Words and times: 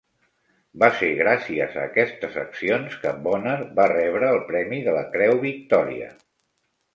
Va 0.83 0.87
ser 1.01 1.09
gràcies 1.17 1.75
a 1.81 1.83
aquestes 1.89 2.39
accions 2.43 2.95
que 3.03 3.11
Bonner 3.27 3.59
va 3.81 3.87
rebre 3.93 4.31
el 4.37 4.41
premi 4.49 4.81
de 4.89 4.97
la 4.97 5.05
Creu 5.13 5.39
Victòria. 5.47 6.11